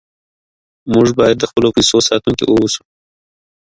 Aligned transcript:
موږ 0.93 1.07
باید 1.19 1.37
د 1.39 1.43
خپلو 1.51 1.67
پیسو 1.75 1.97
ساتونکي 2.09 2.45
اوسو. 2.47 2.81